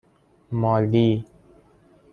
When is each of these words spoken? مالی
مالی 0.51 1.25